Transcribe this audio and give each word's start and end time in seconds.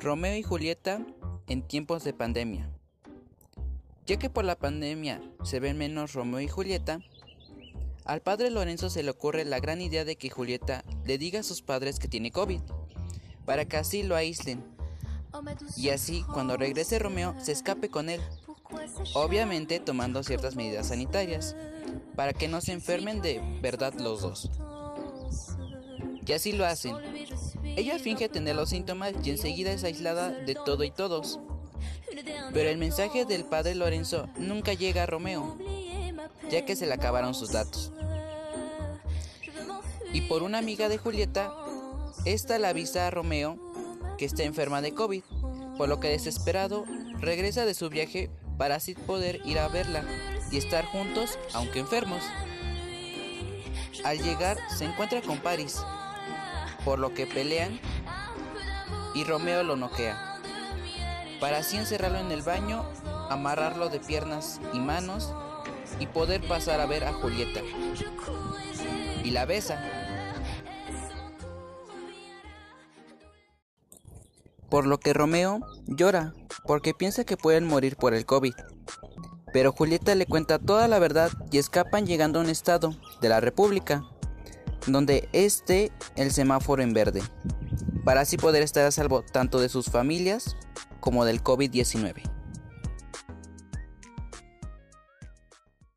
Romeo 0.00 0.36
y 0.36 0.44
Julieta 0.44 1.04
en 1.48 1.62
tiempos 1.62 2.04
de 2.04 2.12
pandemia. 2.12 2.70
Ya 4.06 4.16
que 4.16 4.30
por 4.30 4.44
la 4.44 4.56
pandemia 4.56 5.20
se 5.42 5.58
ven 5.58 5.76
menos 5.76 6.12
Romeo 6.12 6.40
y 6.40 6.46
Julieta, 6.46 7.00
al 8.04 8.22
padre 8.22 8.50
Lorenzo 8.50 8.90
se 8.90 9.02
le 9.02 9.10
ocurre 9.10 9.44
la 9.44 9.58
gran 9.58 9.80
idea 9.80 10.04
de 10.04 10.16
que 10.16 10.30
Julieta 10.30 10.84
le 11.04 11.18
diga 11.18 11.40
a 11.40 11.42
sus 11.42 11.62
padres 11.62 11.98
que 11.98 12.06
tiene 12.06 12.30
COVID, 12.30 12.60
para 13.44 13.64
que 13.64 13.76
así 13.76 14.04
lo 14.04 14.14
aíslen, 14.14 14.62
y 15.76 15.90
así 15.90 16.24
cuando 16.32 16.56
regrese 16.56 17.00
Romeo 17.00 17.34
se 17.40 17.52
escape 17.52 17.88
con 17.88 18.08
él, 18.08 18.20
obviamente 19.14 19.80
tomando 19.80 20.22
ciertas 20.22 20.54
medidas 20.54 20.88
sanitarias, 20.88 21.56
para 22.14 22.32
que 22.32 22.46
no 22.46 22.60
se 22.60 22.72
enfermen 22.72 23.20
de 23.20 23.40
verdad 23.60 23.94
los 23.94 24.22
dos. 24.22 24.50
Y 26.24 26.32
así 26.32 26.52
lo 26.52 26.66
hacen, 26.66 26.94
ella 27.78 27.98
finge 28.00 28.28
tener 28.28 28.56
los 28.56 28.70
síntomas 28.70 29.12
y 29.22 29.30
enseguida 29.30 29.70
es 29.70 29.84
aislada 29.84 30.30
de 30.30 30.56
todo 30.56 30.82
y 30.82 30.90
todos. 30.90 31.38
Pero 32.52 32.68
el 32.68 32.76
mensaje 32.76 33.24
del 33.24 33.44
padre 33.44 33.76
Lorenzo 33.76 34.28
nunca 34.36 34.72
llega 34.72 35.04
a 35.04 35.06
Romeo, 35.06 35.56
ya 36.50 36.64
que 36.64 36.74
se 36.74 36.86
le 36.86 36.94
acabaron 36.94 37.34
sus 37.34 37.52
datos. 37.52 37.92
Y 40.12 40.22
por 40.22 40.42
una 40.42 40.58
amiga 40.58 40.88
de 40.88 40.98
Julieta, 40.98 41.52
esta 42.24 42.58
le 42.58 42.66
avisa 42.66 43.06
a 43.06 43.10
Romeo 43.10 43.58
que 44.18 44.24
está 44.24 44.42
enferma 44.42 44.82
de 44.82 44.92
COVID, 44.92 45.22
por 45.76 45.88
lo 45.88 46.00
que 46.00 46.08
desesperado 46.08 46.84
regresa 47.20 47.64
de 47.64 47.74
su 47.74 47.88
viaje 47.90 48.28
para 48.56 48.74
así 48.74 48.94
poder 48.94 49.40
ir 49.44 49.60
a 49.60 49.68
verla 49.68 50.02
y 50.50 50.56
estar 50.56 50.84
juntos, 50.86 51.38
aunque 51.54 51.78
enfermos. 51.78 52.24
Al 54.02 54.18
llegar 54.18 54.58
se 54.76 54.84
encuentra 54.84 55.22
con 55.22 55.38
Paris, 55.38 55.78
por 56.84 56.98
lo 56.98 57.14
que 57.14 57.26
pelean 57.26 57.80
y 59.14 59.24
Romeo 59.24 59.62
lo 59.62 59.76
noquea, 59.76 60.38
para 61.40 61.58
así 61.58 61.76
encerrarlo 61.76 62.18
en 62.18 62.30
el 62.30 62.42
baño, 62.42 62.84
amarrarlo 63.30 63.88
de 63.88 64.00
piernas 64.00 64.60
y 64.72 64.78
manos 64.78 65.32
y 65.98 66.06
poder 66.06 66.46
pasar 66.46 66.80
a 66.80 66.86
ver 66.86 67.04
a 67.04 67.12
Julieta. 67.12 67.60
Y 69.24 69.30
la 69.30 69.44
besa. 69.44 69.82
Por 74.70 74.86
lo 74.86 75.00
que 75.00 75.14
Romeo 75.14 75.60
llora, 75.86 76.34
porque 76.66 76.94
piensa 76.94 77.24
que 77.24 77.36
pueden 77.36 77.66
morir 77.66 77.96
por 77.96 78.14
el 78.14 78.26
COVID. 78.26 78.54
Pero 79.52 79.72
Julieta 79.72 80.14
le 80.14 80.26
cuenta 80.26 80.58
toda 80.58 80.88
la 80.88 80.98
verdad 80.98 81.30
y 81.50 81.58
escapan 81.58 82.06
llegando 82.06 82.38
a 82.38 82.42
un 82.42 82.50
estado 82.50 82.94
de 83.20 83.30
la 83.30 83.40
República 83.40 84.04
donde 84.86 85.28
esté 85.32 85.92
el 86.16 86.32
semáforo 86.32 86.82
en 86.82 86.92
verde, 86.92 87.22
para 88.04 88.22
así 88.22 88.36
poder 88.36 88.62
estar 88.62 88.84
a 88.84 88.90
salvo 88.90 89.22
tanto 89.22 89.60
de 89.60 89.68
sus 89.68 89.86
familias 89.86 90.56
como 91.00 91.24
del 91.24 91.42
COVID-19. 91.42 92.37